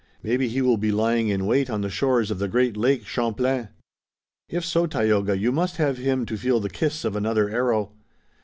Maybe 0.23 0.47
he 0.47 0.63
will 0.63 0.77
be 0.77 0.91
lying 0.91 1.27
in 1.27 1.45
wait 1.45 1.69
on 1.69 1.81
the 1.81 1.89
shores 1.91 2.31
of 2.31 2.39
the 2.39 2.47
great 2.47 2.75
lake, 2.75 3.05
Champlain." 3.05 3.67
"If 4.49 4.65
so, 4.65 4.87
Tayoga, 4.87 5.37
you 5.37 5.51
must 5.51 5.77
have 5.77 5.99
him 5.99 6.25
to 6.25 6.37
feel 6.37 6.59
the 6.59 6.71
kiss 6.71 7.05
of 7.05 7.15
another 7.15 7.51
arrow." 7.51 7.91